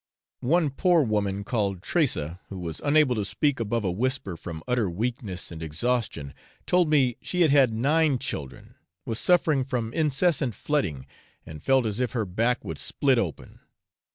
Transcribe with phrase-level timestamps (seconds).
[0.47, 4.89] One poor woman, called Tressa, who was unable to speak above a whisper from utter
[4.89, 6.33] weakness and exhaustion,
[6.65, 8.73] told me she had had nine children,
[9.05, 11.05] was suffering from incessant flooding,
[11.45, 13.59] and felt 'as if her back would split open.'